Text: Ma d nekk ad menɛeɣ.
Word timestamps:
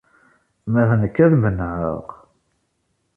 Ma 0.71 0.81
d 0.89 0.91
nekk 1.01 1.17
ad 1.25 1.33
menɛeɣ. 1.41 2.05